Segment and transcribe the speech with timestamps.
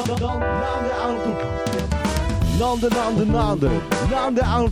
[0.00, 0.06] な
[2.76, 3.68] んでなんでなんで
[4.10, 4.62] なんであ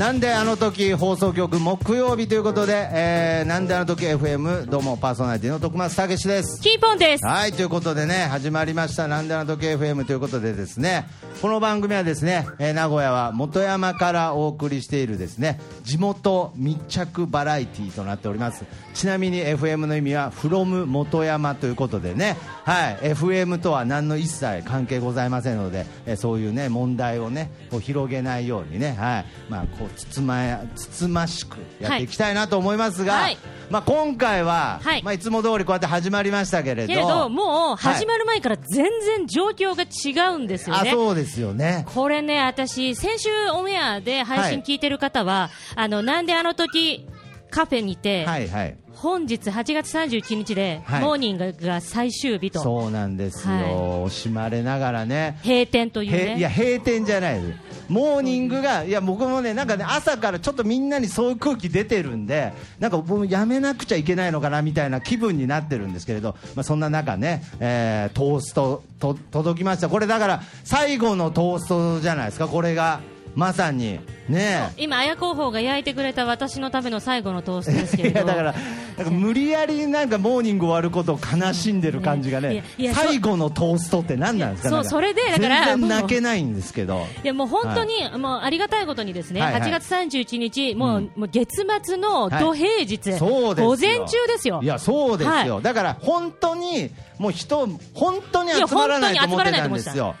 [0.00, 6.58] なんであの時放送局木曜日ということで、えー、なんであの時 FM どうもパーソナリティの徳松たけしです。
[6.62, 7.26] キーポンです。
[7.26, 11.04] はいということでね始まりましたなんであの時 FM ということでですね。
[11.42, 18.64] この番組はですね、えー名古屋は本山からお送りしているですね地元密着バラエティーとなっております。
[18.94, 22.38] ちなみに FM の意味は from 本山ということでね。
[22.64, 28.96] はい FM とは何の一切関係ございませんので、えーそういうね問題をねこう広げないようにね。
[28.98, 33.38] はいまあこうつつまやつつましくやっていきたいなと思いますが、はい。
[33.70, 35.02] まあ今回は、はい。
[35.02, 36.88] まあいつも通りこうやって始まりましたけれど。
[36.88, 40.90] けれど、もう始まる前から全然状況が違うんですよあね。
[40.90, 41.86] そうですよね。
[41.94, 47.06] これね、私、先週オンエアで配信聞いてる方は、あの、なんであの時、
[47.50, 51.02] カフェにて、はいはい本日8月31日で、はい。
[51.02, 53.64] モーニングが最終日と、そうなんですよ、はい。
[53.64, 55.38] 惜しまれながらね。
[55.42, 56.54] 閉店というへいやね。
[56.54, 57.58] 閉店じゃないです。
[57.88, 69.88] モーニングがいや僕もねなんかね朝からちょっとみんなにそういう空気出てるんでなんか僕もやめなくちゃいけないのかなみたいな気分になってるんですけれど、まあ、そんな中ね、えートーストと届きました。
[69.88, 72.46] これだから最後のトーストじゃないですか？
[72.46, 73.00] これが
[73.34, 74.00] まさに。
[74.28, 78.20] ね今、綾候補が焼いてくれた私のための最後のトーストですけれど。
[78.24, 78.54] いやだから
[78.96, 84.68] なんか無理やりなんかモーニング終わることを悲しんでる感じがいね最後のトーストって何なんですか？
[84.68, 87.06] そうそれでだから全然泣けないんですけど。
[87.24, 89.62] いやもう本当に、もうありがたいことにですね、はいはい。
[89.62, 91.10] 8月31日、もう,、うん。
[91.16, 93.68] もう月末の土平日、そうですよ。
[93.68, 94.60] 午前中ですよ。
[94.62, 100.14] いやそうですよ、はだから本当にもう人本当に集まらないと思ってたんですよ。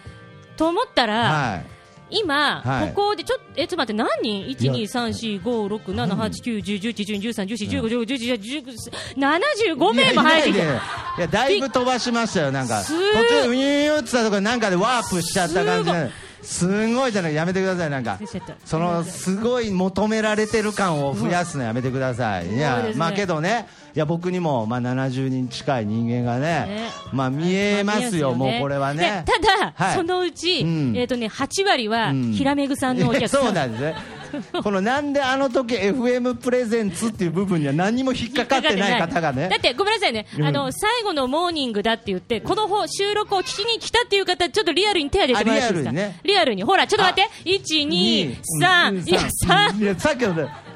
[0.56, 1.79] と思ったら、はい
[2.10, 2.88] 今、はい。
[2.92, 4.54] ここでちょっと、え、ちょっと待って、何？
[4.54, 10.60] 人 ?1、2、3、4、5、6、7、8、9、10、11、12、13、14、15、16、17、18、19、75名も入ってきて。
[10.60, 12.80] いやだいぶ飛ばしましたよなんか。
[12.82, 16.10] す途中ウニューってたところなんかでワープしちゃった感じで
[16.42, 18.18] すごいじゃないやめてくださいなんか。
[18.64, 22.54] そのすごい求められてる感を増やすのやめてください。
[22.54, 23.66] いやまあけどね。
[23.94, 26.90] いや僕にもまあ70人近い人間がねね。
[27.12, 29.24] まあ見えますよもうこれはね。
[29.26, 29.96] でただ、はい。
[29.96, 30.96] そのうち、うん。
[30.96, 32.32] えっ、とね、8割は、うん。
[32.32, 33.42] ひらめぐさんのお客さん。
[33.44, 33.94] そうなんですね
[34.62, 39.48] このなんであの時 FM プレゼンツっていう部分には何にも引っかかってない方がね。
[39.48, 40.44] だってごめんなさいね、うん。
[40.44, 46.20] あの最後のモーニングだって言って、この方収録を聞きに来たっていう方、ちょっとリアルに手を挙げてもらっていいですか、あリアルにね。
[46.24, 46.62] リアルに。
[46.64, 50.69] ほら、ちょっと待って、1、2、3、いや、3、いやさっきのね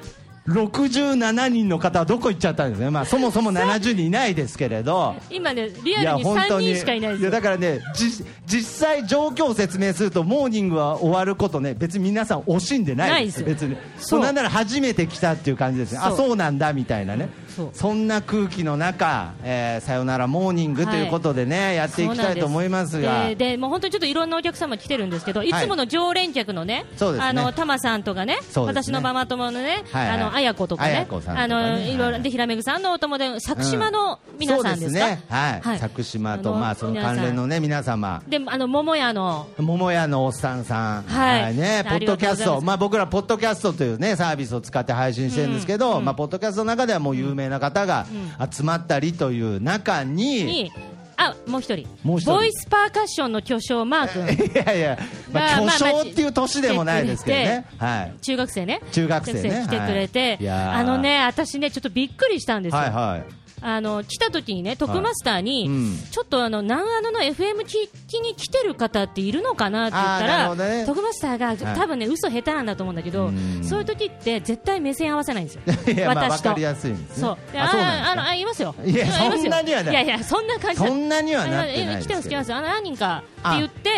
[0.49, 5.15] 67人の方はどこ行っちゃったんですね、まあ、そもそも70人いないですけれど。
[5.31, 7.31] 今ね、リアルに3人しかいないです。
[7.31, 8.11] だからねじ
[8.47, 13.43] 実際状況を説明するとモーニングは終わることね別に皆さん惜しんでないです。
[13.43, 13.77] ないです別に。
[13.99, 14.21] そう。
[14.21, 16.01] なんなら初めて来たっていう感じですね。
[16.03, 17.31] あそうなんだみたいなね
[17.73, 23.27] そんな空気の中、えーさよならモーニングということでね、やっていきたいと思いますが。
[23.29, 25.53] ででもう本当にちょっといろんなお客様来てるんですけど、い。
[25.53, 27.29] つもの常連客のね、そうですね。
[27.29, 28.41] あのタマさんとかね、ね。
[28.57, 30.09] 私のママ友のね、はい。
[30.09, 31.97] はいあのあやことかね、かあねのい。
[31.97, 35.01] ろいろでひらめぐさんのお友達、佐久島の皆さんですか？
[35.01, 35.23] そうですね。
[35.29, 35.79] はい、はい。
[35.79, 38.23] 佐久島とまあその関連のね皆様。
[38.29, 39.49] であの桃屋の。
[39.59, 41.57] 桃屋のおっさんさん、はい。
[41.57, 48.07] ね、ポッドキャスト、まあ、僕ら、ポッドキャストという、ね、サービスを使って配信してるんですけど、まあ、ポッドキャストの中ではもう有名な方が
[48.51, 50.73] 集まったりという中に、に、
[51.17, 51.87] あもう一人。
[52.03, 52.35] もう一人。
[52.35, 54.47] ボイスパーカッションの巨匠マー君。
[54.63, 54.99] いやいや、
[55.33, 58.81] まあ、巨匠っていう年でもないですけどね、はい、中学生ね。
[58.93, 59.67] 中学生ね。
[59.67, 60.49] 来てくれて、はい。
[60.49, 63.25] あのね私ねちょっとびっくりしたんですよ、はいはい、
[63.67, 65.99] あの来た時にね、トクマスターに、うん。
[66.11, 70.85] ちょっとあの南アノの FM 聞きに来てる方っているのかなって言ったら、ね。
[70.85, 71.57] トクマスターが、はい。
[71.57, 73.65] 多分ね嘘下手なんだと思うんだけど、うん。
[73.65, 75.63] そういう時って絶対目線合わせないんですよ、
[76.07, 76.49] 私と。
[76.51, 77.23] わかりやすいんですね。
[77.27, 77.53] そう。
[77.53, 78.13] であそうなんですか？
[78.13, 83.91] あのあ言いますよ、いやそんなにはないいやいや、そんな感じそんなにはなってない来てます、来てます、あの何人かってあ言って、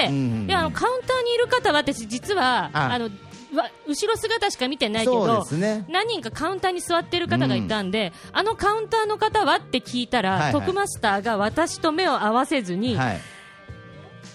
[0.46, 3.11] であのカウンターにいる方は、私、実はああのわ
[3.87, 5.84] 後ろ姿しか見てないけど、ね。
[5.88, 10.52] 何人かカウンターに座ってる方がいたんで、あのカウンターの方はって聞いたら、はいはい。
[10.52, 13.20] トクマスターが私と目を合わせずに、はい、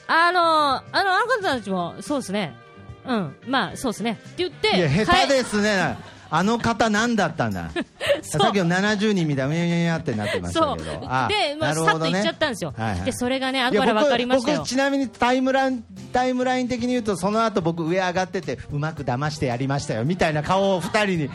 [0.08, 2.56] あのあのあの方たちもそうですね、
[3.06, 4.20] うん、まあそうですね。
[4.24, 5.98] って言って、いや下手はいですね、
[6.34, 7.70] あの方、何だったんだ、
[8.24, 14.70] さっきの70人みたいにゃうにゃうにゃってなってましたけど、あで、まあ、さっと行っちゃったんですよ、はいはいでそれがね、後から分かりましたよ僕僕。
[14.70, 15.84] ちなみにタイムライン
[16.14, 21.30] タイムライン的に言うとその後僕上上がっててうまく騙してやりましたよみたいな顔を2人に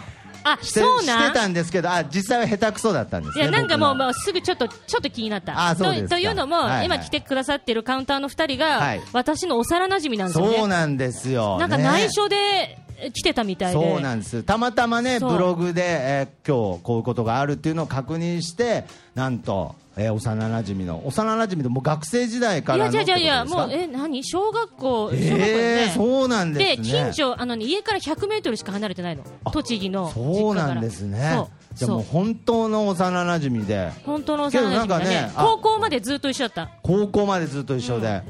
[0.45, 5.69] あしてそうなんしてたんですけどあ実際は下手くそだったんですねいやなんかもう、すぐちょっとちょっと気になった。
[5.69, 10.57] あそうですかとというのも、はいはい今来てくださってるカウンターの2人が、はい私の幼馴染なんですよね。
[10.57, 12.79] そうなんですよなんかね内緒でえ
[13.13, 13.93] 来てたみたいで。
[13.93, 18.85] そうなんですたまたまねブログで、えー今日こういうことがあるっていうのを確認して
[19.15, 24.23] なんと、えー幼馴染の幼馴染でもう学生時代かいらいやいやいや、もう、え、何？
[24.25, 25.93] 小学校、小学校え。
[25.95, 29.25] そうなんでで、すね近所、あのね、家から100メートルしか離れてないの。
[29.53, 30.11] 栃木の。
[30.11, 31.45] そうなんですね。
[31.77, 33.93] じゃあもう本当の幼馴染で。
[34.05, 34.77] 本当の幼馴染だね。
[34.79, 35.31] なんかね。
[35.37, 36.71] あ高校までずっと一緒だった。
[36.83, 38.23] 高校までずっと一緒で、が、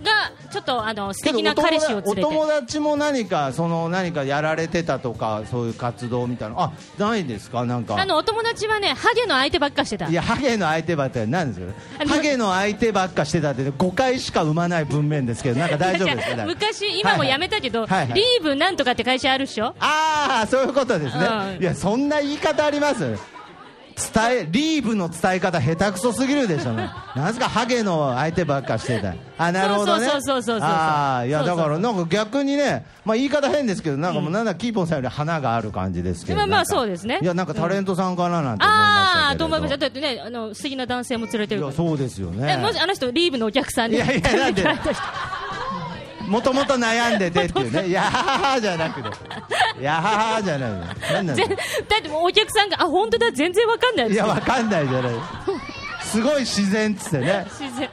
[0.51, 1.99] ちょっと、あの、素敵な彼氏を。
[2.05, 7.65] お友達も何かその何かやられてたとかそういう活動みたいなあないですか？
[7.65, 7.97] なんか。
[8.01, 10.09] あの、お友達はね、ハゲの相手ばっかしてた。
[10.09, 10.13] い。
[10.13, 16.45] やハゲの相手ばって何ですあのかハゲの相手ばっかしてたって誤解しか生まない文面ですけどなんか大丈夫ですか？
[16.47, 18.13] 昔、今も辞めたけど、はいはい。
[18.15, 19.75] リーブなんとかって会社あるっしょ？
[19.79, 21.27] ああそういうことですね、
[21.57, 21.63] うん。
[21.63, 23.17] いやそんな言い方あります？
[23.97, 29.15] 伝えリーブの伝え方下手くそすぎるでしょ、ね、なんですかハゲの相手ばっかしてた。
[29.39, 30.07] あなるほどね。
[30.07, 36.37] そうそうそうそうああいやだからなんか逆にねまあ言い方変ですけどなんかもうなんだキーポンさんより花がある感じですけど。
[36.39, 37.21] まあまあそうですね。
[37.23, 39.77] いやなんかタレントさんかななんて思いましたああ、けれどと思いました？
[39.79, 41.67] だってね、あの、素敵な男性も連れてるか。
[41.69, 41.73] ら。
[41.73, 42.53] いやそうですよね。
[42.53, 43.97] えもしあの人、リーブのお客さんで。
[43.97, 44.63] いやいやなんで
[46.27, 49.09] もともと悩んでてっていうね、いやはははじゃなくて、
[49.81, 51.37] いやははじゃないの、なんだっ
[52.03, 55.13] てもうお客さんが、あ、本当だ、全然わかんないいや、わかんないじゃない、
[56.03, 57.91] すごい自然っつってね、 自然。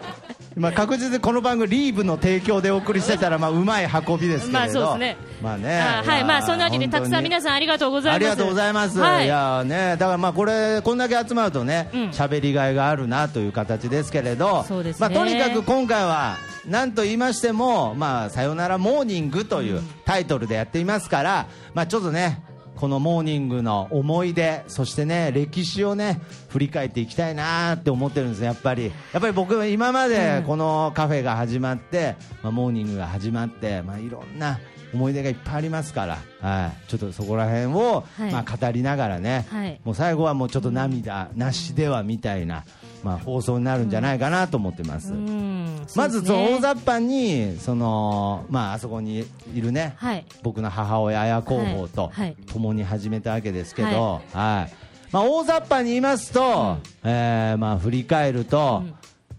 [0.56, 5.18] まあ、確実にこの番組、リーブの提供でお送りしてたら、まあ、うまい運びですけれど、まあそうですね。
[5.42, 5.82] まあね。
[5.82, 8.16] あはい、まあ、そんなわけで、たくさん皆んさんありがとうございます。
[8.16, 9.26] ありがとうございます、はい。
[9.26, 12.02] い、やね、だからまあこれ、こんだけ集まるとね、うん。
[12.10, 15.08] 喋、りがいがあるなという形ですけれど、そうですね。
[15.10, 22.44] まあ、とにかく今回は、なんと言いましても、まあ、さよならモーニングというタイトルでやっていますから、まあ、ちょっとね、
[22.76, 28.88] このモーニングの思い出、そしてね、歴史をね、振り返っていきたいなって思ってるんですやっぱり。
[29.14, 34.60] やっぱり僕は今までこのカフェが始まって、まあ、モーニングが始まって、まあ、いろんな
[34.94, 38.32] 思い出がいっぱいありますから、はい、ちょっとそこら辺を、はい。
[38.32, 39.80] まあ、語りながらね、はい。
[39.84, 42.64] もう最後はもうちょっと涙なしではみたいな、
[43.04, 45.12] まあ、放送になるんじゃないかなと思ってます。
[45.12, 45.86] うん。
[45.96, 50.26] まずその大雑把にその、まあ、あそこにいるね、はい。
[50.42, 52.12] 僕の母親、綾候補と
[52.52, 54.74] 共に始めたわけですけど、はい。
[55.12, 58.94] まあ、大雑把に言いますと、えーまあ、振り返ると、うん。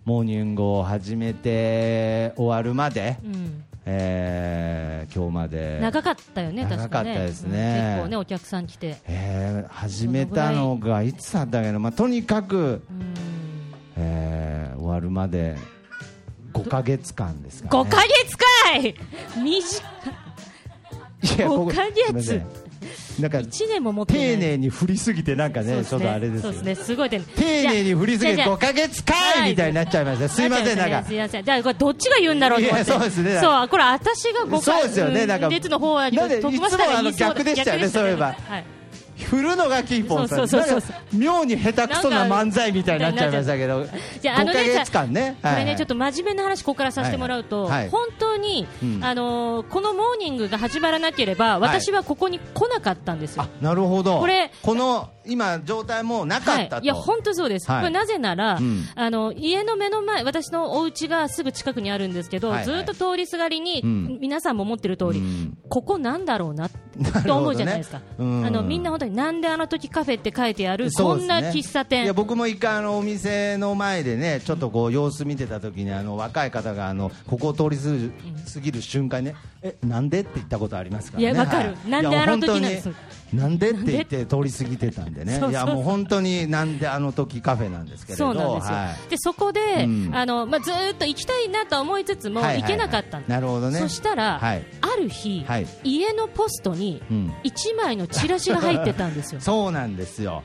[0.05, 3.65] モーニングを始めて終わるまで、うん。
[3.87, 5.79] えー今日まで。
[5.81, 6.83] 長かったよね、確かね。
[6.83, 7.49] 長かったですね。
[7.51, 7.93] うん。
[7.93, 8.97] 結構ね、お客さん来て。
[9.07, 13.34] えー始めたのがいつだったっけな、まあ、とにかく、うん
[13.97, 15.57] えー終わるまで
[16.53, 18.45] 5か月間ですか、ね、5ヶ月か
[18.77, 18.95] い！
[19.43, 19.83] 短
[21.23, 22.43] いやここ5ヶ月。
[23.19, 24.23] なんか1年も持ってない。
[24.23, 31.05] 丁寧に振りすぎてなんかねちょっとあれですよそうですね、すごい丁寧丁寧に振りすぎてじゃあ5か月かはいいみたいになっちゃいましたすいませんなんか。
[31.05, 31.45] すいません。
[31.45, 32.85] じゃあ、これどっちが言うんだろうと思って。
[32.85, 33.41] そうですね。
[33.41, 35.27] そう、これ私が5そうですよね。
[35.27, 38.27] なんか列の方はなんで飛ばしたら言いつもあの逆でしたよね逆そういえば。
[38.27, 38.74] はい
[39.17, 40.49] 振るのがキーポンさん。
[41.13, 43.87] 妙に下手くそな漫才みたいになっちゃいましたけど。
[44.21, 45.37] じゃああのね5か月間ね。
[45.43, 47.89] これね、ちょっと真面目な話、ここからさせてもらうと、はいはい。
[47.91, 49.05] 本当に、うん。
[49.05, 53.43] あのーこのモーニングが始まらなければ、私はここに来なかったんですよ。
[53.43, 54.19] あなるほど。
[54.19, 57.81] これこの今状態もなかったい、いや本当そうです、はい。
[57.81, 58.85] これなぜなら、うん。
[58.95, 62.65] あの家の目の前、私のお家がすぐ近くにあるんですけど、はいはい。
[62.65, 64.19] ずっと通りすがりに、うん。
[64.21, 65.59] 皆さんも思ってる通り、うん。
[65.69, 67.33] ここなんだろうなってなるほどね。
[67.33, 68.45] 思うじゃないですか、うん。
[68.47, 71.21] あのみんな本当になんであの時カフェって書いてある、そね。
[71.21, 72.05] こんな喫茶店。
[72.05, 80.21] いや、僕も一回あのお店の前でねちょっとこう様子見てた時にあの若い方があのここを通り過ぎる瞬間ねえなんで？
[80.21, 81.31] って言ったことありますからね。
[81.33, 81.71] いやわかる。
[81.71, 81.91] はい。
[81.91, 82.91] なんであの時なんです
[83.35, 85.39] なんでって言って通り過ぎてたんでね。
[85.39, 89.11] いやもう本当になんであの時カフェなんですけれどそうなんですよ、はい。
[89.11, 90.11] でそこで、うん。
[90.15, 93.31] あのまあ、ずーっと行きたいなとは思いつつも、行けなかったんです。
[93.31, 93.79] なるほどね。
[93.79, 94.65] そしたら、はい。
[94.81, 95.67] ある日、はい。
[95.83, 97.35] 家のポストにうん。
[97.45, 99.41] 1枚のチラシが入ってたんですよ。
[99.43, 100.43] そうなんですよ。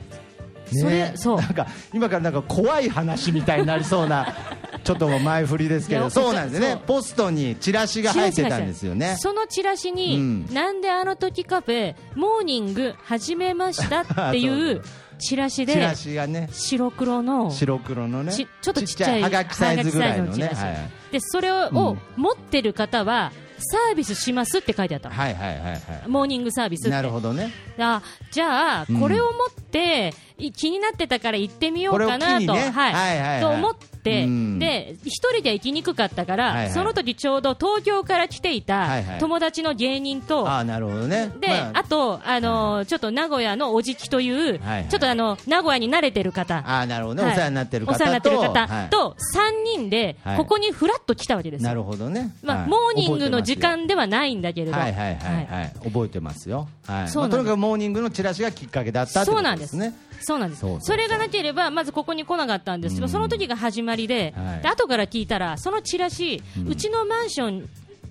[0.72, 1.40] それそう。
[1.40, 4.34] なんか今からなんか怖い話みたいになりそうな
[4.84, 6.08] ちょっと前振りですけど。
[6.10, 6.80] そうなんですね。
[6.86, 9.16] ポストにチラシが入ってたんですよね。
[9.18, 10.54] そのチラシに、うん。
[10.54, 14.56] なんであの時カフェモーニング始めましたってい そう。
[14.56, 14.82] う
[15.18, 16.48] チラシチラでシがね。
[16.52, 18.32] 白黒の白黒のね。
[18.32, 20.90] ちちょっとちっちゃいはがきサイズぐらいのね。
[21.12, 21.98] でそれを、うん。
[22.16, 25.14] 持ってる方はサービスしますって書いてあったの。
[25.14, 25.80] はいはいはいはい。
[26.06, 26.90] モーニングサービスって。
[26.90, 27.52] なるほどね。
[27.78, 29.00] あじゃあ、うん。
[29.00, 30.12] これを持って、い
[30.52, 32.70] 気になってたから行ってみようかなと、これを機にね。
[32.70, 32.92] はい。
[32.92, 33.40] はいはいはい。
[33.40, 34.58] と思って、うん。
[34.58, 41.32] で一人では行きにくかったから、はいはいその時ちょうど東京から来ていた友達の芸人と、ああなるほどね。
[41.40, 41.84] で、まあ。
[41.84, 44.88] と、あのーちょっと名古屋のおじきという、はいはい。
[44.88, 47.32] ちょっとあの名古屋に慣れてる方、ああなるほどね、はい。
[47.32, 47.96] お世話になってる方と。
[47.96, 48.90] お世話になってる方はい。
[48.90, 50.36] と3人ではい。
[50.38, 51.68] ここにフラッと来たわけですよ。
[51.68, 52.68] なるほどね、まあはい。
[52.68, 56.98] モーニングの時間ではないんだけれど、はいはいはいはい、覚えてますよ、はい。
[57.00, 57.38] まあ、そうなんです。
[57.38, 59.80] とにかくモーニングのチラシがきっかけだったってこそうなんですね。
[59.80, 62.94] そうなんですそうそうそれがなければ、まずここに来なかったんです。
[62.96, 63.10] けど、うん。
[63.10, 64.62] その時が始まりで、はい。
[64.62, 67.68] で後から聞いたら、そのチラシ、ううんちのマンション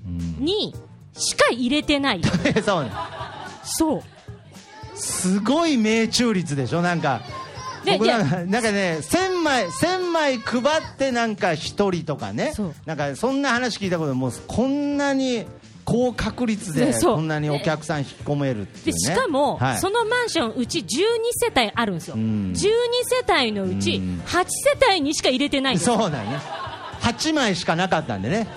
[0.07, 0.45] うん。
[0.45, 0.73] に
[1.13, 2.21] しか入れてない、
[2.63, 2.91] そうね。
[3.63, 4.03] そう、
[4.95, 6.81] すごい命中率でしょ？
[6.81, 7.21] なんか
[7.85, 8.38] 僕なんか
[8.71, 10.63] ね1000枚1000枚配っ
[10.97, 11.55] てなんか1
[11.95, 12.53] 人とかね。
[12.85, 15.45] なんかそんな話聞いたこともうこんなに
[15.89, 19.77] 高確率でこんなにお客さん引き込めるっていうでねしかも、はい。
[19.79, 22.51] そのマンション、うち12世帯あるんですよ、うん。
[22.53, 24.22] 12世帯のうちうん。
[24.25, 24.48] 8世
[24.91, 25.89] 帯にしか入れてないんです。
[25.89, 26.39] よ、そうだね
[27.01, 28.48] 8枚しかなかったんでね。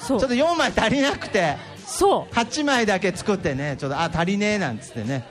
[0.00, 0.20] そう。
[0.20, 1.56] ちょっと4枚足りなくて。
[1.86, 2.34] そう。
[2.34, 3.76] 8枚だけ作ってね。
[3.78, 5.24] ちょっとあ足りねえなんつってね。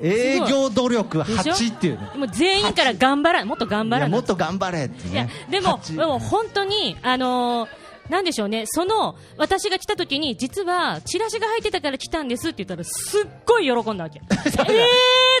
[0.00, 14.20] 営業努力でしょ？8っていうねもう全員から頑張らもっと頑張らもっと頑張れっていやねでも、8でも本当に、あのーなんでしょうね、その私が来た時に、実はチラシが入ってたから来たんですって言ったら、すっごい喜んだわけ。
[14.30, 14.42] えー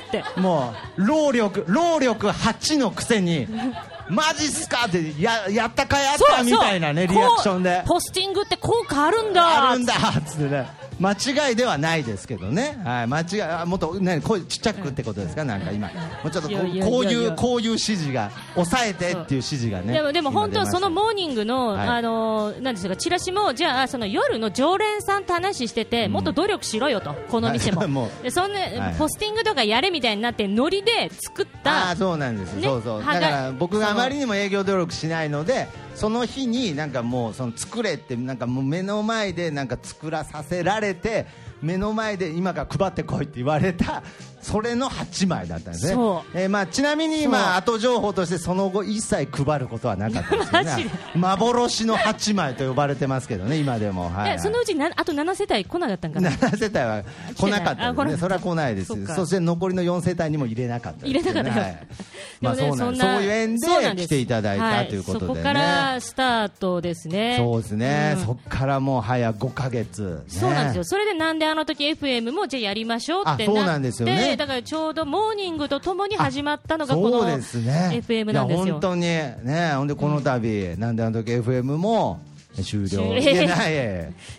[0.08, 0.40] って。
[0.40, 3.46] もう労力労力8のくせに
[4.08, 7.82] マジっすかってややったかやったみたいなねリアクションで。
[7.86, 9.70] ポスティングって効果あるんだ。
[9.70, 15.94] あるんだっつってね間違いではないですけどね、はい、間違いあもっと何声ちっちゃくってことですか、なんか今、も
[16.26, 21.88] うちょっとこういうこういう指示が、抑えてっていう指示がね、でもでも本当、そのモーニングの、はい。
[21.88, 26.12] あのーなんですか、チラシも、じゃあ、その夜の常連さんと話してて、うん。
[26.12, 27.80] もっと努力しろよと、この店も。
[27.80, 27.88] はい。
[27.88, 35.28] もそんな、はいポスティングとかやれみたいになって、ノリで作ったああ、そうなんです、ねそうそうだから僕があまりにも営業努力しない。
[35.28, 41.26] のでその日になんかもうその作れってなんかもう目の前でなんか作らさせられて
[41.60, 44.04] 目の前で今から配ってこいって言われた
[44.40, 45.92] それの8枚だったんですね。
[45.94, 54.12] そえーまあ、ちなみにまあ後情報としてその後一切配ることはなかったですよ マジねで幻の8枚と呼ばれてますけどね今でも、はい。
[54.12, 57.02] はいでそのうちなあと7世帯来なかったんかな？7世帯は
[57.34, 58.04] 来なかったあ来なかった。
[58.04, 59.06] ですねそれは来ないです。
[59.14, 61.86] そして残りの4世帯にも入れなかったです入れなかったよはい
[62.40, 67.36] まあそうなんそういう縁で来ていただいたということでね、はいそこからスタートですね。
[67.38, 68.22] そうですね、うん。
[68.22, 70.84] そこからもう早5か月、ね、そうなんですよ。
[70.84, 78.64] それでなんであの時 FM もじゃあやりましょうってあそうなんですよねだからちょうどモーニングとともに始まったのがこの FM なんですよ。
[78.64, 78.80] いや本。
[78.80, 82.20] 当にねほんでこの度、なんであの時 FM も
[82.62, 83.16] 終了。
[83.18, 83.72] いやない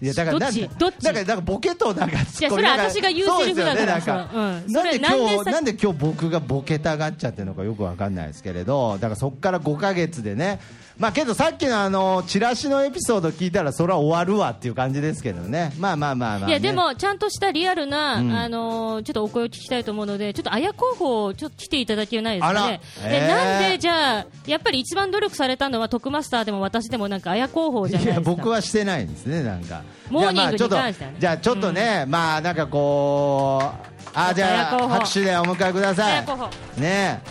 [0.01, 1.03] いや だからどっちなんどっち？
[1.03, 3.85] だからだからボケとなんかツいやそれ私が言うセリフだから。
[3.85, 4.01] ねなん。
[4.01, 10.59] かなんで今日なんで今日僕がボケたがっちゃってるのかよくわかんないですけれどだからそこから5か月でね
[10.99, 15.71] まあけどさっきのあのチラシのエピソード聞いたらそれは終わるわっていう感じですけどね。
[15.79, 18.31] まあまあまあまあ、ね、いやでもちゃんとしたリアルな、うん。
[18.33, 22.81] あのーちょっとお声を聞きたいと思うのでちょっと綾候補ちょっと来ていただけないですかね。
[23.05, 23.27] えー。
[23.29, 28.35] なんでじゃあやっぱり一番努力されたのは徳マスターでも私でもなんか綾候補じゃないいやですか。
[28.35, 29.83] 僕はしてないんですねなんか。
[30.09, 36.81] モーニングに関してはねじゃあちょっとね、まあなんかこうあじゃあ拍手でお迎えください。
[36.81, 37.21] ね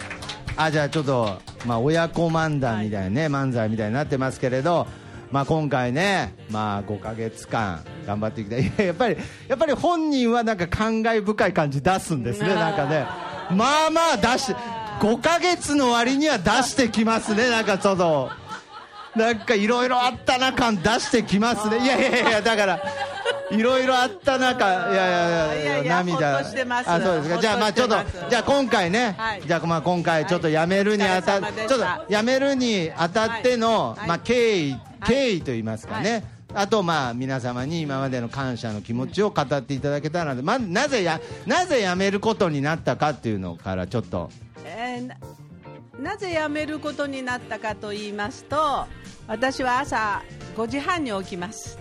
[0.61, 4.89] あじゃあちょっとまあ親子漫談みたいなね、漫才みたいになってますけれど
[5.31, 8.59] まあ今回ねまあ5か月間頑張っていきた。
[8.59, 12.55] いいややっぱりやっぱり本人はなんか感慨深い感じ出すんですね。
[12.55, 13.07] なんかね
[13.55, 14.55] まあまあ出して
[15.01, 17.51] 5か月の割には出してきますね。
[17.51, 18.31] なんかちょっと
[19.17, 21.79] なんかいろいろあったな感出してきますね。
[21.79, 22.81] いやいやいやだから
[23.51, 26.39] いろいろあった中いやいやいや涙。
[26.39, 27.39] あそうですか。
[27.41, 27.97] じゃあまあちょっと
[28.29, 29.43] じゃあ今回ね、はい。
[29.45, 34.09] じゃあまあ今回ちょっと辞めるにあたっはいちょっと辞めるにあたっての、はい。
[34.09, 34.81] まあ経緯はい。
[35.07, 36.25] 経緯と言いますかね、
[36.55, 44.31] あとまあ皆様に今までの感謝の気持ちを語っていただけたらまあ、なぜやなぜ辞めることになったかっていうのからちょっと。
[44.65, 45.38] えー
[45.99, 48.87] なぜ辞めることになったかと言いますと
[49.27, 50.23] 私は朝
[50.57, 51.79] 5時半に起きます。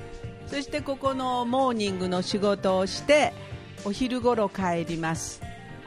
[0.48, 3.34] そしてここのモーニングの仕事をして
[3.86, 5.42] お昼ごろ帰ります。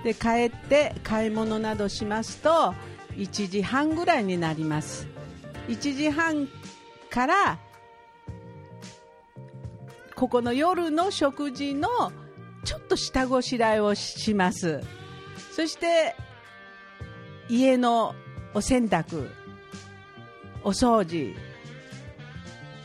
[0.05, 2.75] で帰って買い物などしますと
[3.17, 5.09] 1時半ぐらいになります。
[5.69, 6.49] 1時半
[7.11, 7.59] から
[10.15, 11.89] ここの夜の食事の
[12.65, 14.81] ちょっと下ごしらえをします。
[15.53, 16.15] そして
[17.51, 18.15] 家の
[18.55, 19.29] お洗濯
[20.63, 21.35] お掃除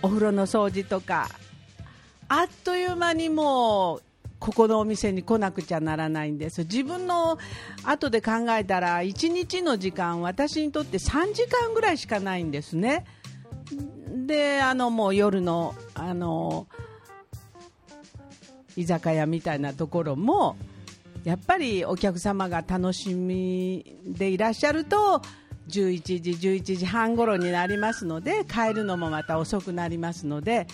[0.02, 1.30] お風呂の掃除とか
[2.28, 4.02] あっという間にもう
[4.40, 6.62] ここのお店に来なくちゃならないんです。
[6.64, 7.38] 自分の
[7.84, 13.06] 後で考えたら1日の時間私にとって3時間ぐらいしかないんですね。
[14.26, 16.66] であのもう夜のあの
[18.76, 20.58] 居酒屋みたいなところも
[21.26, 25.22] やっぱりお客様が楽しみでいらっしゃると
[25.68, 30.68] 11時、11時半頃になりますので帰るのもまた遅くなりますので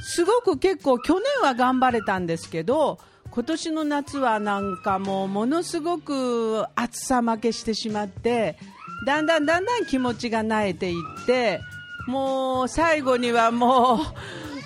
[0.00, 2.98] すごく結構去年は頑張れたんですけど
[3.30, 8.58] 今年の夏はなんかもうものすごく暑さ負けしてしまって
[9.06, 11.60] だんだんだんだん気持ちが慣れていって
[12.06, 14.00] もう最後にはも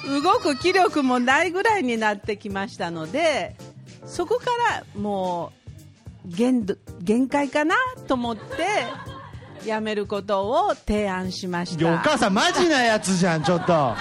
[0.09, 3.57] う動く気力もないぐらいになってきましたので
[4.07, 5.53] そこからも
[6.25, 7.75] う限度限界かな
[8.07, 11.99] と思ってやめることを提案しましいやお。
[11.99, 13.95] 母さんマジなやつじゃんちょっと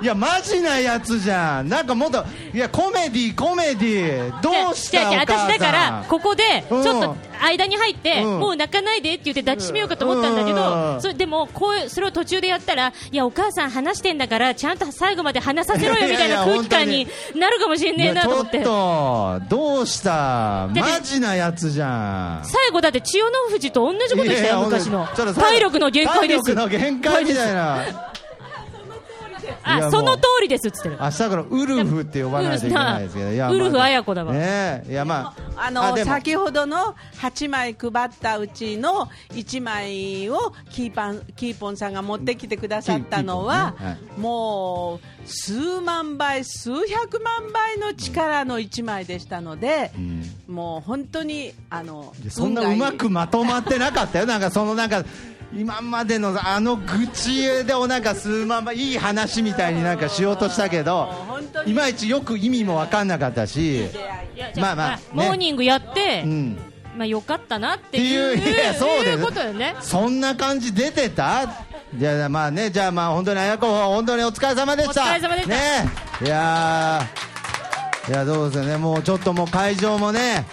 [0.00, 1.68] いやマジなやつじゃん。
[1.68, 2.24] なんかもっと
[2.54, 5.50] いやコメディコメディどうしたお母さん。
[5.50, 6.86] 私だからここでちうん。
[6.88, 8.40] ょっと間に入って、うん。
[8.40, 10.56] もう泣かないでって言って抱きしめようかと思ったんだけうん。
[10.56, 18.62] ど、それでもこうそれを途中でやったらいやお母さん話してんだからちゃんと最後まで話させろよみたいな空気感になるかもしれねえなと思って。
[18.62, 20.68] ちょっとどうした？
[20.72, 22.44] てマジなやつじゃん。
[22.44, 25.06] 最後だって千代の富士と同じことしたよ昔の。
[25.06, 26.44] 体力の限界です。
[26.44, 28.12] 体力の限界みたいな
[29.68, 30.98] あその通りですっつってる。
[31.00, 34.32] 明日からウルフって呼ばないといけないですけどいやウルフまあ綾子だわ。
[34.32, 50.22] ねえいやまああの先ほどの8枚配ったうちの1枚をキーパンキーポンさんが持ってきてくださったのは、キーキーポンねもう数万倍、数百万倍の力の1枚でしたので、ん。
[50.52, 55.04] もう本当にあのそんなうまくまとまってなかったよ、なんかそのなんか
[55.54, 61.08] 今までのあの愚痴でおなんか数万倍いい話みたいになんかしようとしたけど
[61.64, 63.88] いまいちよく意味も分かんなかったし、
[64.58, 65.02] まあまあね。
[65.14, 66.58] モーニングやって、うん、
[66.96, 69.18] まあよかったなっていうっていそうです。
[69.18, 69.74] いうことよね。
[69.80, 71.48] そんな感じ出てた？
[71.94, 75.02] じゃあまあねじゃあまあ本当に綾子本当にお疲れ様でした。
[75.02, 75.54] お疲れ様でした。
[75.54, 75.90] ね。
[76.26, 78.10] いやー。
[78.10, 78.76] いやどうですよね。
[78.76, 80.46] もうちょっともう会場もね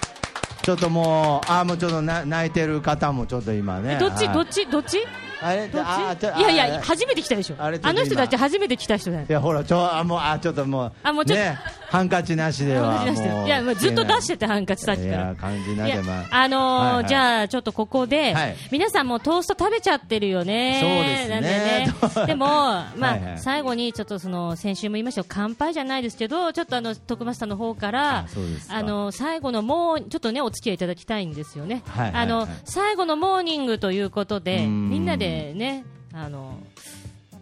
[0.65, 3.99] ちょっともうあーもうちょっとな泣いてる方もちょっと今ね。
[3.99, 4.25] どっち？
[4.25, 4.33] はい。
[4.33, 4.65] どっち？
[4.65, 4.97] どっち？
[5.39, 5.67] あれ？
[5.67, 7.55] どっあちいやいあや初めて来たでしょ。
[7.59, 9.25] あの人たち初めて来た人だよ。
[9.29, 17.07] いやほらちょあもうあちょっともうあもうちょっとねハンカチなしではもういやもうずっと出しててハンカチさっきから感じなでまああのーはいはい。
[17.07, 18.55] じゃあちょっとここで、はい。
[18.71, 20.79] 皆さんもうトースト食べちゃってるよね。
[20.81, 22.23] そうですね。
[22.25, 22.27] ね。
[22.27, 23.39] でもまあはいはい。
[23.39, 25.25] 最後にちょっとその先週も言いましたよ。
[25.27, 28.27] 乾杯じゃないですけどちょっとあの徳松さんの方から
[28.69, 32.23] あの最後のもうちょっとねお付き合いいただきたいんですよね、はいはいはい。
[32.23, 34.89] あの最後のモーニングということでうん。
[34.89, 36.59] みんなでねあの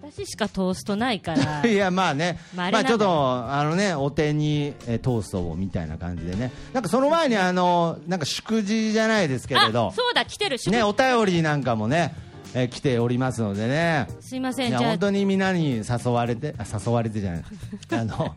[0.03, 1.63] 私しかトーストないから。
[1.67, 12.13] いやまあね、まあちょっとあのねお手にえートーストをみたいな感じでね、なんかその前にあのなんか祝辞じゃないですけれあど、そうだ来てる祝ねお便りなんかもね、
[12.53, 14.07] えー来ておりますのでね。
[14.19, 17.43] すいませんじゃ本当にみんなに誘われてあ誘われてじゃない。
[17.91, 18.35] あの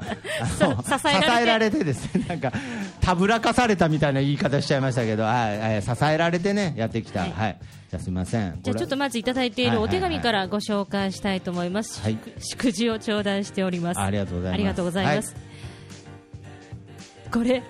[0.61, 2.25] あのさ支えられてですね。
[2.29, 2.53] なんか
[3.01, 5.25] たぶらかされたみたいな言い方しちゃいましたけど。
[5.25, 7.21] はいはい支えられてねやってきた。
[7.21, 8.59] ははいい、じゃあすみません。
[8.63, 12.01] じゃあちょっとまずいただいているお手紙からご紹介したいと思います。
[12.03, 12.19] はい。
[12.39, 14.01] 祝祝辞を頂戴しております。
[14.01, 14.55] ありがとうございます。
[14.55, 15.37] ありがとうございます。
[17.33, 17.63] これ、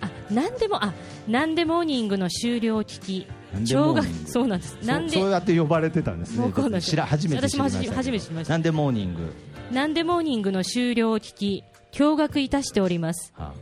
[0.00, 0.94] あ、なんでも、あ、
[1.28, 4.00] なんでモーニングの終了を聞き、なんでモーニング。
[4.00, 4.76] 驚愕そうなんです。
[4.82, 6.80] なんでそうやって呼ばれてたんですね。
[6.80, 7.94] 知ら初めて知りました。
[7.94, 8.52] 初めて知りました。
[8.52, 9.32] なんでモーニング？
[9.70, 13.32] なんでモーニングの終了を聞き、驚愕いたしております。
[13.36, 13.52] は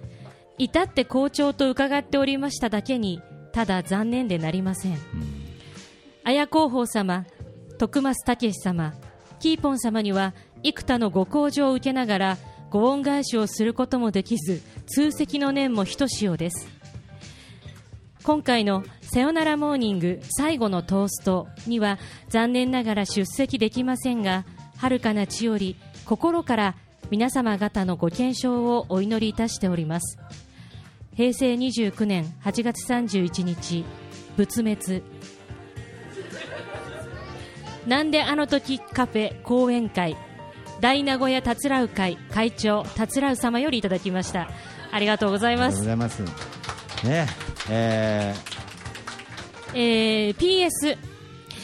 [0.59, 3.22] 至って好調と伺っておりましただけに、
[3.53, 4.98] ただ残念でなりません。
[6.31, 7.27] 綾広報様、
[7.77, 8.95] 徳増武様、
[9.40, 12.38] キーポン様には幾多のご厚情を受けながら
[12.71, 16.69] ご恩返しをすることもできず通責の念もひとしおです。
[18.23, 24.45] 今回のさよならモーニング最後のトーストには残念ながら出席できませんが
[24.77, 26.77] 遥かな地より心から
[27.11, 30.16] 皆様方のご健勝をお祈りいたしております。
[31.16, 33.85] 平成29年8月31日
[34.37, 35.03] 仏滅。
[37.87, 40.16] なんであの時カフェ講演会
[40.81, 44.49] 大名古屋たつらう会会長たつらう様よりいただきました。
[44.93, 46.33] ありがとうございありがとうごますざいま
[47.05, 47.07] す。
[47.07, 47.27] ね
[47.71, 48.35] え
[49.75, 51.10] えー PS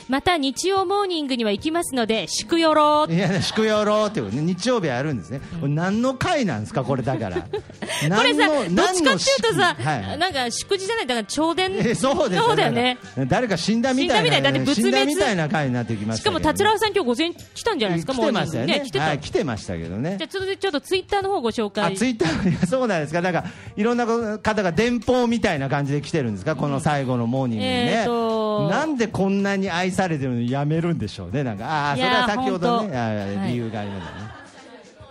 [0.08, 5.40] また日曜モーニングには行きますので祝よろいや、祝よろっていうね、日曜日やるんですね。
[5.60, 7.42] これ何の会なんですか、これだから。
[7.42, 12.98] こ これさ、どっちかっていうとさ、はい、なんか祝辞じゃない、だから朝伝えそうですそうだよね。
[13.26, 18.72] 誰か死んだみたいな、死んだみたいだって仏滅みたいな回になってきまししたかも達郎さん今日午前来たんじゃないですか、来てましたよね。
[18.72, 20.16] モーニング来てた、はい、来てましたけどね。
[20.18, 20.26] じゃ。
[20.26, 23.44] あそれでちょっとツイッターの方ご紹あ介ツイッターそうなんですか、なんか
[23.76, 28.36] いろんな方が電報みたいな感じで来てるんですか、この最後のモーニングにね、えーと
[28.70, 34.46] なんでこんなに愛されてるのにやめるんでしょうね、なんか、ああ、それは先ほどね、理由がありましたね。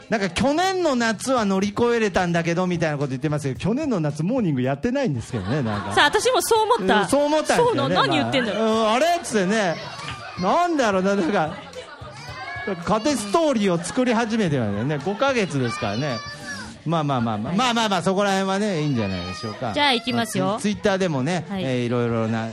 [0.09, 5.93] なんか去年の夏は乗り越えれたんだけどみたいなこと言ってますけど、去年の夏、モーニングやってないんですけどね、なんか。
[5.93, 9.75] さあ私もそう思った、うんそう思ったんですよ、ね、そうな何言ってんだよ、まあうんあれっつってね、
[10.39, 11.55] なんだろうな、なんか、
[12.65, 16.17] 家庭ストーリーを作り始めてますよね、5ヶ月ですからね。
[16.85, 19.73] まあまあまあまあ、まあまあまあ、そこら辺はね、いいんじゃないでしょうか。
[19.73, 20.53] じゃあ行きますよ。
[20.53, 21.65] あツツイッターでもね、はいい。
[21.65, 22.47] えーいろいろな、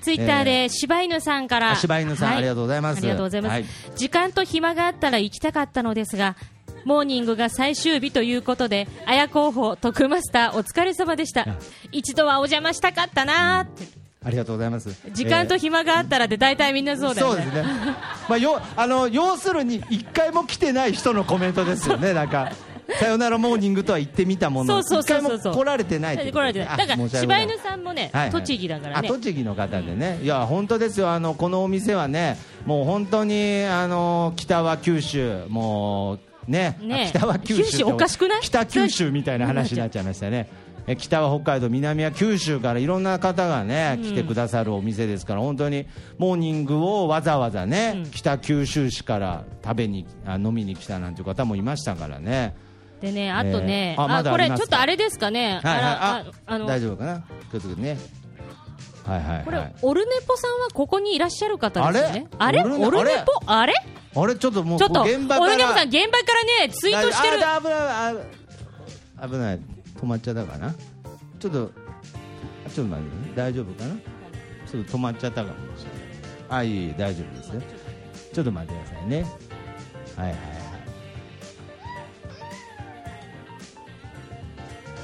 [0.00, 2.38] ツイッターで柴犬さんから、あ柴犬さんはい。
[2.38, 2.98] ありがとうございます。
[2.98, 3.64] ありがとうございます、はい。
[3.96, 6.36] 時間と暇があったら行きたかったのですが
[6.84, 11.46] モーニングが最終日ということで綾候補徳マスターお疲れ様でした。
[11.92, 13.62] 一度はお邪魔したかったな。
[13.62, 14.90] ーってありがとうございます。
[15.12, 17.42] 時間とえー暇があったらで大体みんなそうだよね。
[17.42, 17.64] そうですね。
[18.28, 22.52] まあ、よ、あの、要するに、一回も来てない人のコメントですよね、 なんか。
[22.98, 24.76] さよならモーニングとは言ってみたもの。
[24.76, 25.54] の、そうそうそうそう。
[25.54, 26.76] 来られてない来られてない。
[26.76, 28.30] だから柴犬さんもね、はいはい。
[28.30, 29.08] 栃木だからね。
[29.08, 31.10] あ栃木の方でね、いや本当ですよ。
[31.10, 37.12] あのこのお店はねもう本当にあの北は九州もうねね。
[37.14, 38.40] あ北は九州おかしくない？
[38.42, 40.48] 北九州みたいな話になっちゃいましたね。
[40.86, 48.10] え北は北海道南は九州からいろんな方がね来てくださるお店ですから本当にモーニングをわざわざね、うん。
[48.10, 52.56] 北九州市から食べにあ飲みに来たなんていう方もいましたからね
[53.00, 55.82] でねあとね、えーあまだこれちょっとあれですかね、はいはい。
[55.82, 56.66] あらあの。
[56.66, 57.22] 大丈夫かな？
[57.50, 57.98] 気をつけてね。
[59.06, 62.28] はいはいこれ、はいオルネポさんはここにいらっしゃる方ですよね？
[62.38, 62.60] あれ？
[62.60, 62.70] あれ？
[62.86, 63.24] オルネ？
[63.26, 63.42] ポ？
[63.46, 63.74] あれ？
[64.14, 64.36] あれ？
[64.36, 65.68] ちょっともうちょっと、オルネ現場から。
[65.68, 67.38] ポさん、現場からね、ツイートしてる。
[67.42, 67.74] あ危ない
[69.18, 69.60] あ危ない。
[70.00, 70.74] 止まっちゃったかな？
[71.38, 71.70] ちょっとちょっ
[72.74, 73.32] と待ってね。
[73.34, 73.94] 大丈夫かな？
[74.70, 76.00] ちょっと止まっちゃったかもしれない。
[76.50, 77.62] あいい大丈夫ですよ。
[78.32, 79.24] ちょっと待ってくださいね。
[80.16, 80.36] はいはい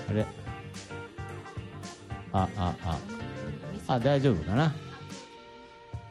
[0.09, 0.27] あれ？
[2.33, 2.99] あああ。
[3.95, 4.65] あ大丈夫かな？
[4.65, 4.71] あ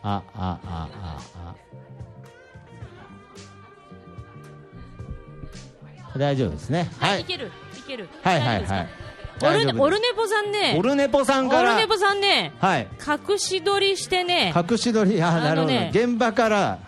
[0.04, 0.90] あああ
[1.36, 1.56] あ。
[6.14, 6.90] あ大丈夫ですね。
[7.00, 7.20] は、はい。
[7.20, 8.08] いいける、いける。
[8.24, 8.88] はいはいはい。
[9.42, 10.78] オルオルネポさんね。
[10.80, 11.74] オ、ルネポさんから。
[11.74, 12.88] オルネポさんね、はい。
[13.06, 15.22] 隠し撮りしてね、隠し撮り？
[15.22, 15.92] あなるほど、ね。
[15.94, 16.80] 現場から。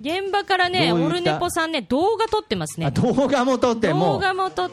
[0.00, 2.86] 現場からね、オルネポさんね、動画撮ってますね。
[2.86, 4.70] あ動画も撮って動も画も撮っ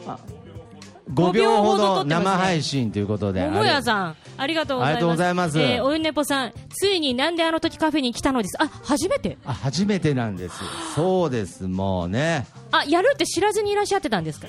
[1.12, 3.46] 5秒ほ5秒ほど生配信ということで。
[3.46, 4.94] 桃屋さん、ありがとうございます。
[4.94, 5.58] ありがとうございます。
[5.58, 8.56] えーオルネポさん、ついになんであの時カフェに来たのです？
[8.62, 9.38] あ、初めて。
[9.44, 10.54] あ初めてなんです。
[10.94, 12.46] そうですもうね。
[12.70, 14.48] あ、やるって知らずにいらっしゃってたんですか？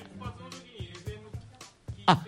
[2.05, 2.23] あ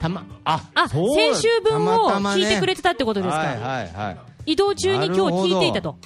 [0.00, 4.10] たまああ、先週分を聞いてくれてたってことですか、はいはいは
[4.46, 4.52] い。
[4.52, 5.96] 移動中に今日聞いていたと。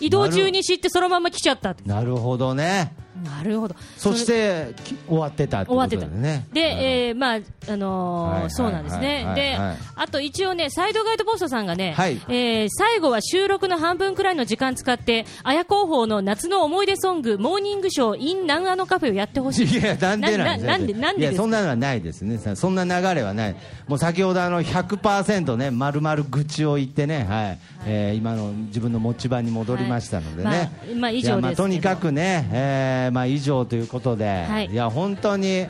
[0.00, 1.74] 移動中に知ってそのまま来ちゃった。
[1.86, 3.76] なるほどねなるほど。
[3.96, 6.06] そしてき終わってたってこと終わってた。
[6.06, 9.24] でねで、えーまあ、あのそうなんですね。
[9.24, 19.78] はいではい、あと一応ね、サイドガイドポストさんがね、はいえー最後は収録の半分くらいの時間使って、綾広報の夏の思い出ソング、モーニングショー in 南アのカフェをやってほしい。
[19.78, 22.38] いや、なんでなんでななんでそんなのはないですね。
[22.38, 23.56] さそんな流れはない。
[23.86, 27.58] もう先ほどあの100%ね、丸々愚痴を言ってね、はい。
[27.86, 30.48] えー今の自分の持ち場に戻りましたのでね。
[30.48, 34.66] はいまあまあ以上まあとにかくね、えーまあ以上ということで、はい。
[34.66, 35.66] いや、本当に、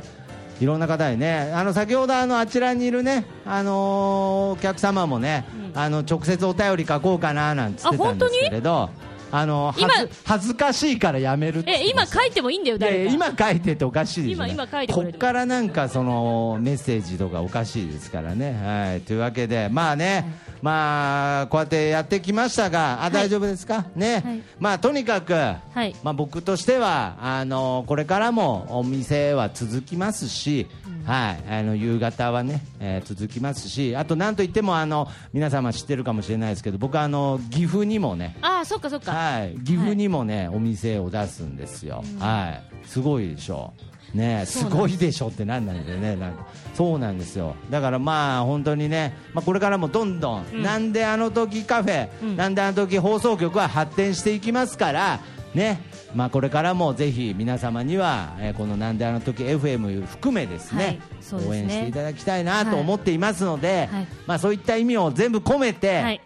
[0.60, 5.44] いろんな方にね、あの先ほどあのあちらにいるね、あのーお客様もね、
[5.74, 8.90] あの直接お便り書こうかななんつってたんですけれど、
[9.36, 9.90] あのはず今
[10.24, 13.02] 恥ずかしいからやめるえ、今書いてもいいんだよ、誰か。
[13.02, 18.52] や今書いてっておかしいでしょ、ね、今今書いてこっからなんかそのメッセージとかおかしいですからね。
[18.52, 24.42] はい、というわけで、まあね、まあこうやってやってきましたが、あ大丈夫ですか、ね、はい。
[24.60, 25.94] まあとにかく、い。
[26.04, 30.68] まあ僕としてはあのこれからもお店は続きますし、
[31.04, 38.36] はい、あの夕方はね、えー続きますし、あとなんといってもあの皆様知ってるかもしれないですけど、僕はあの岐阜にもね。
[38.40, 39.12] ああ、そっかそっか。
[39.12, 39.23] はい、
[39.64, 43.72] 岐阜にもね、お店を出すんですよ、はい、すごいでしょ。
[44.14, 44.64] う、ね、す。
[44.64, 46.46] ごいでしょってなんなんでね、なんか。
[46.74, 55.20] そうなんですよ、だからまあ本当にね、まあ、これからもどんどん、なんであの時カフェ、なんであの時放送局は発展していきますから、
[55.54, 55.80] ね、
[56.16, 61.44] まあこれからもぜひ皆様には、えーこのなんであの時 FM 含めですね,、はい。
[61.48, 64.06] 応援していただきたいなと思っていますので、はい。
[64.26, 66.20] まあそういった意味を全部込めて、はい。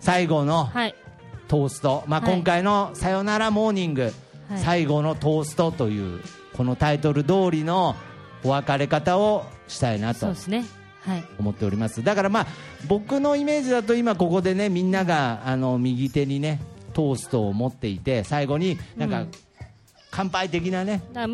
[0.00, 0.94] 最後のはい
[1.50, 2.34] トースト、まあ、はい。
[2.34, 4.12] 今回の「さよならモーニング」
[4.48, 4.60] はい。
[4.60, 6.20] 最後のトーストという
[6.56, 7.96] このタイトル通りの
[8.44, 10.26] お別れ方をしたいなと
[11.40, 12.04] 思っております。
[12.04, 12.46] だからまあ
[12.86, 16.60] 僕のイメージだと今ここでねみんながあの右手にね
[16.92, 19.30] トーストを持っていて最後になんかうん
[20.10, 21.26] 乾杯的なね、モ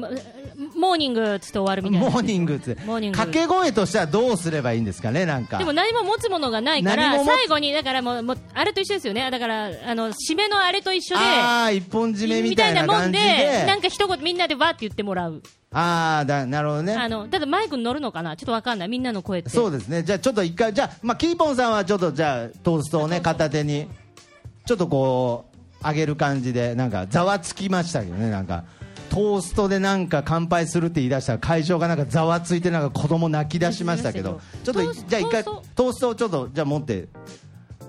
[0.88, 2.10] モーニングっつって終わるみたいな。
[2.10, 2.76] モーニングって。
[2.84, 3.18] モーニング。
[3.18, 5.58] 掛け声としてはどうすればいいんですかねなんか。
[5.58, 9.30] でも何も持つものがないから最後にだからもうもうあれと一緒ですよね。
[9.30, 13.24] だからあの締めのあれと一緒でああ一本締めみたいなもん感じで。
[13.24, 15.42] でなんか一言みんなでわって言ってもらう。
[15.72, 16.94] ああだなるほどね。
[16.94, 18.36] あのただマイクに乗るのかな？
[18.36, 18.88] ちょっとわかんない。
[18.88, 19.50] みんなの声って。
[19.50, 23.88] そうですね、じゃあちょっと一回、じゃあ、まあ、キーポンさんはちょっとじゃあ、トーストをね、片手に、
[24.64, 25.55] ちょっとこう、
[25.87, 28.64] 上げる感じで、なんか、ざわつきましたけどね、なんか、
[29.09, 36.09] トーストでなんか乾杯するって言い出したら、会場がなんかざわついて、なんか子供泣き出しましたけど、ちょっと、じゃあ一回、トースト。
[36.11, 37.09] をちょっと、じゃあ持って、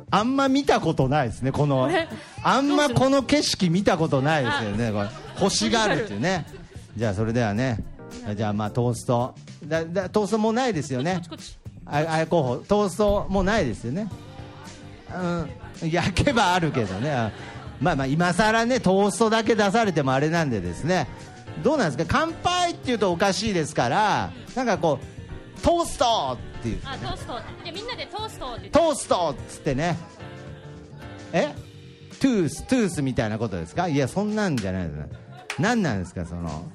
[0.10, 1.90] あんま見たことないですね、この
[2.44, 5.10] あんまこの景色見たことないですよね、これ、
[5.42, 6.46] 欲しがるっていうね。
[6.96, 7.84] じゃあ、それではね、
[8.36, 11.22] じゃあ、まあ、トースト、だだトーストもうないですよね。
[11.86, 12.58] ああや候補。
[12.58, 14.10] トーストもうないですよね。
[15.82, 15.90] うん。
[15.90, 17.12] 焼けばあるけどね。
[17.12, 17.32] あ
[17.82, 21.08] まあまあ今さらねトーストだけ出されてもあれなんでですね。
[21.64, 22.06] どうなんですか？
[22.08, 27.34] 乾杯っていうとおかしいですからなんかこうトーストっていうあトースト。
[27.64, 28.60] でみんなでトーストって。
[28.60, 29.98] 言ってトーストっつってね。
[31.34, 31.54] え？
[32.20, 33.88] トゥーストゥースみたいなことですか？
[33.88, 34.96] いやそんなんじゃないです。
[34.98, 35.10] ね
[35.60, 36.26] 何なんですか？
[36.26, 36.72] その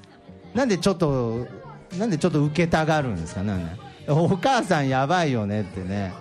[0.53, 1.47] なんでちょっと
[1.97, 3.43] なんでちょっと受けたがるんですか？
[3.43, 6.13] なんなんお母さんやばいよねってね。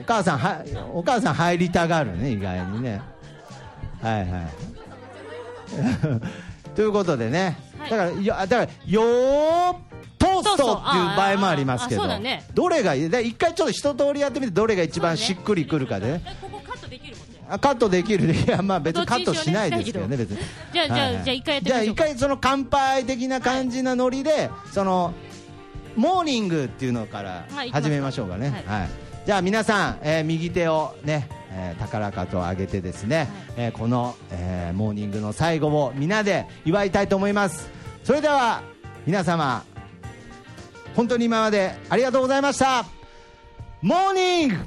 [0.00, 3.02] お母さんはお母さん入りたがるね意外にね
[4.02, 4.48] はいはい。
[6.74, 7.90] ということでね、はい。
[7.90, 9.74] だからよだからよー
[10.18, 12.06] トーストっていう場合もありますけど。
[12.18, 12.44] ね。
[12.54, 13.10] どれがいい？
[13.10, 16.12] で一回ちょっと一通りやってみてどれが一番しっくりくるかで。
[16.14, 17.16] ねえここカットできる
[17.48, 20.38] カットできるいやまあ別にカットしないですけどね別に。
[20.72, 21.24] じゃあじゃあはいはい。
[21.24, 22.04] じゃあ一回やってみじゃあ一ましょうか。
[22.04, 25.14] 回その乾杯的な感じなノリで、その
[25.96, 28.50] モーニングっていうのからはい始めましょうかね。
[28.66, 28.80] はい。
[28.80, 28.88] はい、
[29.26, 37.70] じゃあ皆さん、えー右手をね、えー高らかと上げてですね、えーこの、えーモーニングの最後を皆で祝いたいと思います。
[38.04, 38.62] それでは
[39.06, 39.64] 皆様
[40.94, 42.84] 本当に今までありがとうございました。
[43.82, 44.54] モーニング。
[44.56, 44.64] モー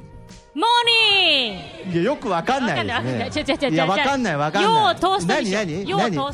[0.86, 1.50] ニ
[1.88, 1.98] ング。
[1.98, 2.92] いやよくわかんないで
[3.30, 3.68] すね。
[3.70, 3.76] い。
[3.76, 4.72] やわかんないわかんない。
[4.72, 5.98] ようトーストにしよう。
[5.98, 6.32] 何何？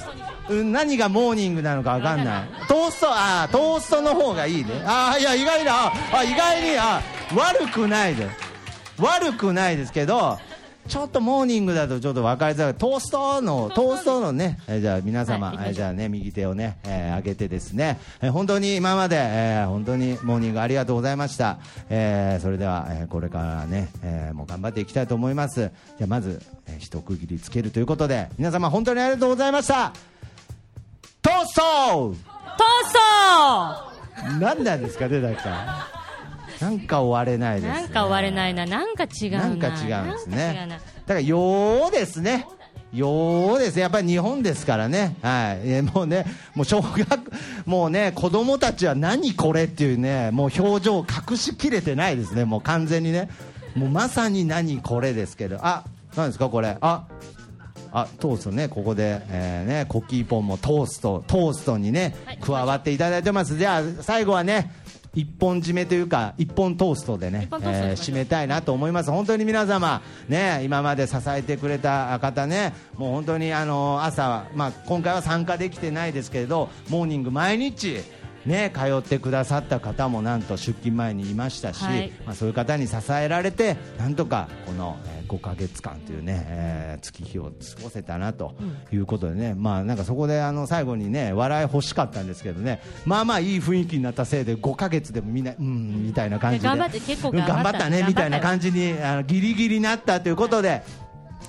[0.48, 0.72] 何？
[0.72, 2.48] 何がモーニングなのかわかんない。
[2.68, 4.82] トーストあートーストの方がいいね。
[4.84, 5.92] あーいや意外だ。
[6.12, 7.02] あ意外にあ
[7.34, 8.28] 悪くないで
[8.98, 10.38] 悪くないですけど
[10.86, 12.74] ちょっとモーニングだとちょっと分かりづらい。
[12.74, 15.74] トーストのトーストのねえーじゃあ皆様、はい。
[15.74, 21.58] じゃあね右手をね、えー上げてですね、えー本当に今まで、えー本当にモーニングありがとうございました、
[21.90, 25.70] えーそれでは、えーこれからね、えーもう頑張っていきたいと思います。
[25.98, 29.92] じゃあまず、えー一区切りつけるということで皆様本当にありがとうございました。
[31.20, 31.60] トースト!
[31.60, 34.38] トースト!
[34.40, 35.34] 何なんですかねなん。
[35.36, 35.86] か
[36.60, 40.68] なんか終われないです、ね、なんか終われないななんか違うななんか違うんですね。
[41.06, 42.46] だから、よーですね。
[42.92, 43.82] よーですね。
[43.82, 45.16] やっぱり日本ですからね。
[45.22, 45.60] はい。
[45.64, 47.06] えーもうね、もう小学、
[47.66, 52.44] もうね、子供たちは何これっていうね、もう表情を隠しきれてないですね。
[52.44, 53.28] もう完全にね。
[53.74, 55.58] もうまさに何これですけど。
[55.60, 55.84] あ、
[56.16, 56.78] 何ですかこれ？
[56.80, 57.04] あ、
[57.92, 63.56] あトーストね、ここで、えーね、コキーポンもトースト、トーストにね、はい加わっていただいてます。
[63.56, 64.72] じゃあ、最後はね、
[65.18, 69.10] 一本締めというか、一本トーストでねえー締めたいなと思います。
[69.10, 77.98] 本当に皆様、ね、今まで支えてくれた方ね、もう本当にあの朝、まあ、今回は参加できてないですけれど、モーニング毎日、
[78.46, 87.50] ね、通ってくださった方もなんと出勤前にいましたし、はいまあ、そういう方に支えられてなんとかこの、えー5ヶ月間というね、えー月日を過
[87.82, 88.54] ごせたなと
[88.92, 96.64] いうことでね、まあなんかそこであの最後にね笑い欲しかったんですけどねまあまあいい雰囲気になったせいで5ヶ月でもみんなうんみたいな感じで。
[96.64, 98.04] 頑張って結構うん頑張った頑張ったね。
[98.08, 100.82] みたいな感じにあのギリギリになったということで。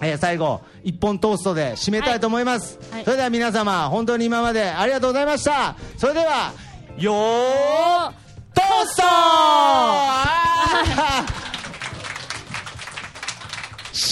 [0.01, 3.03] えー最後、一本トーストで締めたいと思います、はい。
[3.03, 5.75] それでは皆様本当に今までありがとうございました。
[5.97, 6.53] それでは
[6.97, 7.11] よ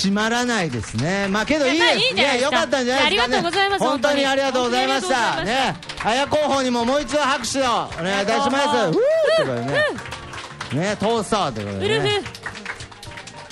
[0.07, 1.27] 閉まらないですね。
[1.29, 1.83] まあけどいいです。
[1.83, 3.33] いやいいんじゃないですかったんじゃないですか、ね。
[3.33, 5.43] ありがとうございます本当にありがとうございました。
[5.43, 5.75] ね。
[6.03, 8.91] 綾候補にももう一度拍手をお願いいたします。
[10.73, 10.81] ね。
[10.81, 12.36] ね、トーストということでね。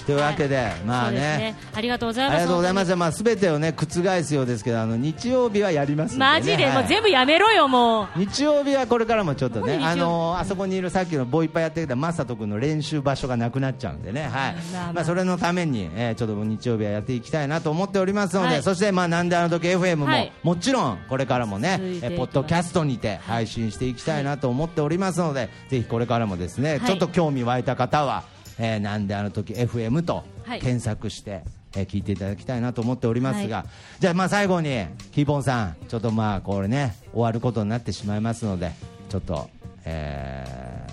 [0.06, 1.56] というわけで、まあそうですね。
[1.74, 2.39] ありがとうございあます。
[2.39, 2.96] りがとうございます。
[2.96, 6.74] まあ、すべてをね、覆すようですけど、あの、日曜日はやりますね、マジで、はい。
[6.76, 8.08] もう全部やめろよもう。
[8.15, 14.32] 日曜日はこれからもちょっとね、あのあそこにいるさっきのボイパやってきたマサト君の練習場所がなくなっちゃうんでね、はい。
[14.32, 18.63] まあまあまあ、それのために、えーちょっと日曜日はやっていきたいなと思っておりますので、はい。
[18.63, 20.32] そして、まあ、なんであの時 FM も、はい。
[20.44, 26.82] もちろんこれからもね、えーポッドキャストにて配信していきたいなと思っておりますので、ぜひこれからもですね、はい。
[26.82, 28.24] ちょっと興味湧いた方は、
[28.60, 30.62] えーなんであの時 FM とはい。
[30.62, 31.44] 検索して、
[31.76, 33.65] えー聞いていただきたいなと思っておりますが、は
[34.00, 38.72] じゃあまあ最後にキーポンさんちょっとまあこれね終わることになってしまいますので
[39.10, 39.50] ちょっと、
[39.84, 40.88] え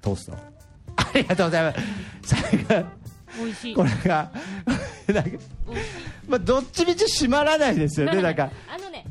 [0.00, 0.36] ー、トースト。
[0.96, 1.80] ありがとうございます。
[2.22, 2.86] 最後
[3.38, 3.74] 美味しい。
[3.74, 4.30] これが
[6.26, 8.44] まあどっちみち閉まらないですよね なんか。
[8.44, 8.50] あのね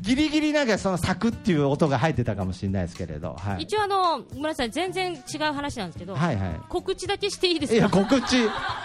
[0.06, 6.60] ギリギリなんかそのサクっていう音が入ってたかもしれないですけれど、はい、一応あのごめんなさい全然違う話なんですけど、はいはい。
[6.68, 8.36] 告知だけしていいですいやか告知。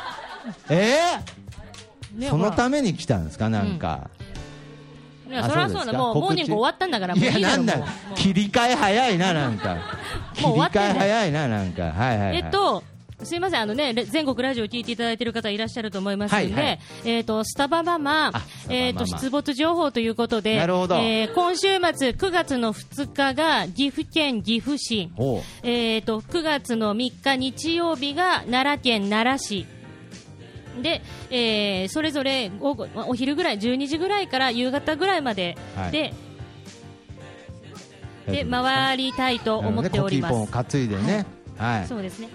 [0.69, 0.97] え？
[2.15, 3.49] ー、ねそのためめに来たんですか？
[3.49, 4.10] なんか、
[5.31, 7.75] あそりゃそうだもうモーニング終わったんだからもういいやなんだ。
[8.15, 9.77] 切り替え早いななんか。
[10.34, 11.84] 切り替え早いななんか。
[11.84, 12.84] はいはい、はい、えっと
[13.23, 16.79] すいませんあのねレ全国ラジオ聞いていただいている方いらっしゃると思いますので、はいはい。
[17.05, 18.31] えっ、とスタバママ
[18.69, 20.95] えっ、と出没情報ということでなるほど。
[20.95, 25.10] えー今週末9月の2日が岐阜県岐阜市。
[25.63, 29.67] えー、と9月の3日日曜日が奈良県奈良市。
[30.81, 35.91] で、えーそれぞれ午後まあお昼ぐらい12時ぐらいから夕方ぐらいまではい。
[35.91, 36.13] で,、
[38.27, 40.31] で回りたいと思っております。
[40.34, 41.25] なのでコキーポンを担いでね。
[41.57, 41.88] はい。
[41.88, 42.29] そうですね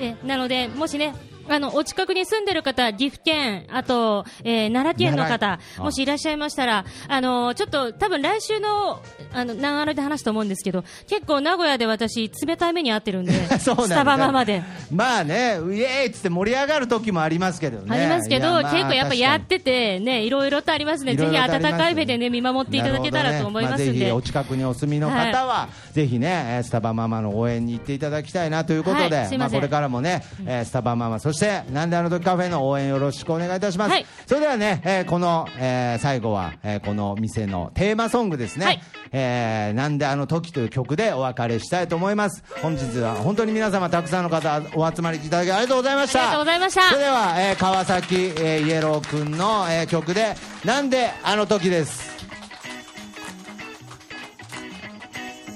[0.00, 1.14] えなので、もしね
[1.48, 14.62] あのお近くに住んでる方、岐阜県、あと、えー奈良県の方もしいらっしゃいましたら、あのちょっと多分来週のあの長野で話すと思うんですけど、結構名古屋で私、冷たい目に遭ってるんで、 そうなんだスタバママで。
[14.90, 17.84] まあねウェーイっつって盛り上がる時もありますけどね。
[17.88, 21.16] ありますけど、結構やっぱやっ確てて、ね、いろいろとありますね。
[21.16, 24.12] ぜひ温かい目でね、見守っていただけたらと思いますんで。
[24.12, 34.06] お近くにお住みの方は、ぜひねえースタバママの応援に行っていただきたいなということで、まあこれからもね、えースタバママそしてなんであの時カフェの応援よろしくお願いいたします、はい。
[34.26, 38.82] それではね、えーこの、えー最後は、えーこの店のテーマソングですね、はい。
[39.12, 42.44] えーなんであの時という曲でお別れしたいと思います。
[42.62, 46.20] 本日は本当に皆様たくさんの方お集まりいただきありがとうございました。
[46.20, 46.82] ありがとうございました。
[46.88, 52.10] それでは、えー川崎、えーイエロー君の、えー曲で「なんであの時」です。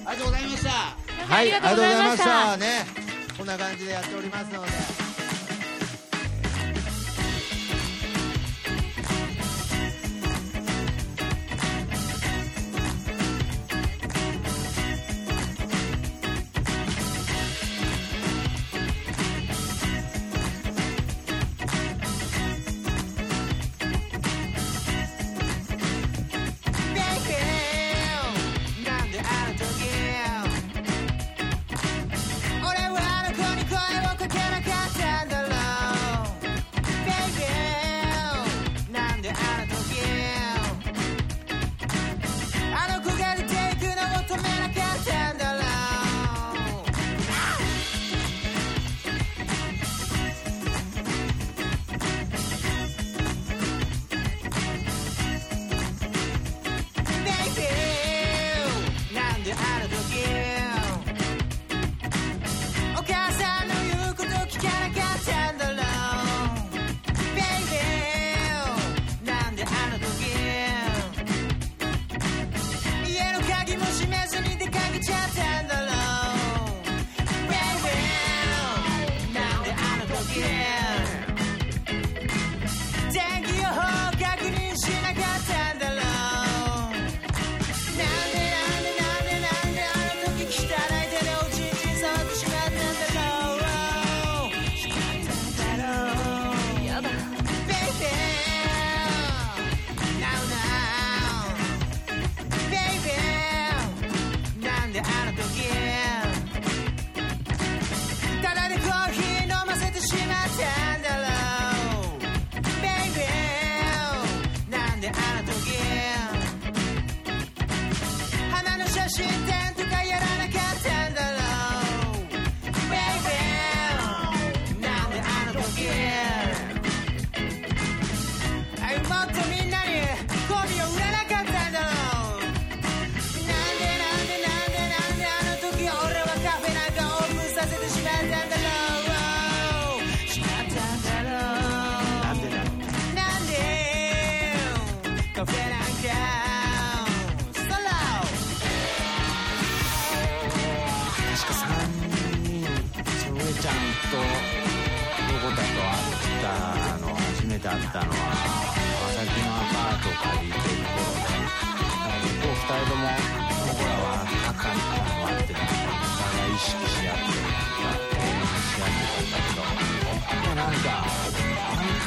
[0.06, 0.70] ありがとうございました。
[1.34, 2.30] ありがとうございました。
[2.30, 2.96] はいありがとうございました。
[2.96, 3.04] ね
[3.38, 5.03] こんな感じでやっておりますので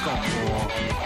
[0.08, 0.97] たん